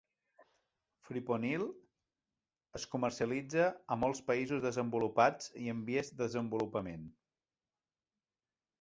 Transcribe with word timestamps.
Fipronil 1.09 1.65
es 2.81 2.87
comercialitza 2.95 3.69
a 3.75 3.99
molts 4.07 4.25
països 4.33 4.67
desenvolupats 4.67 5.55
i 5.67 5.71
en 5.77 5.87
vies 5.93 6.13
de 6.17 6.23
desenvolupament. 6.27 7.09